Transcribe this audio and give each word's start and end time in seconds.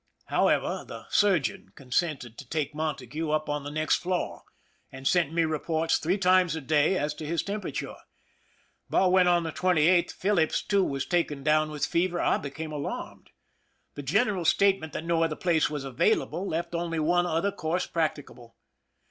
However, 0.29 0.83
the 0.83 1.05
surgeon 1.09 1.73
consented 1.75 2.35
to 2.39 2.49
take 2.49 2.73
Montague 2.73 3.29
up 3.29 3.47
on 3.47 3.63
the 3.63 3.69
next 3.69 3.97
floor, 3.97 4.41
and 4.91 5.07
sent 5.07 5.31
me 5.31 5.43
reports 5.45 5.99
three 5.99 6.17
times 6.17 6.55
a 6.55 6.61
day 6.61 6.97
as 6.97 7.13
to 7.13 7.25
his 7.27 7.43
temperature; 7.43 7.93
but 8.89 9.11
when, 9.11 9.27
on 9.27 9.43
the 9.43 9.51
28th, 9.51 10.11
Phillips 10.13 10.63
too 10.63 10.83
was 10.83 11.05
taken 11.05 11.43
down 11.43 11.69
with 11.69 11.85
fever, 11.85 12.19
I 12.19 12.39
became 12.39 12.71
alarmed. 12.71 13.29
The 13.93 14.01
general's 14.01 14.49
state 14.49 14.79
ment 14.79 14.93
that 14.93 15.05
no 15.05 15.21
other 15.23 15.35
place 15.35 15.69
was 15.69 15.83
available 15.83 16.47
left 16.47 16.73
only 16.73 16.97
one 16.97 17.27
other 17.27 17.51
course 17.51 17.85
practicable. 17.85 18.55